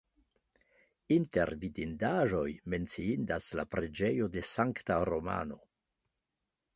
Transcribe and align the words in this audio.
Inter 1.15 1.51
vidindaĵoj 1.63 2.47
menciindas 2.75 3.49
la 3.59 3.65
preĝejo 3.75 4.31
de 4.37 4.43
Sankta 4.53 4.97
Romano. 5.11 5.59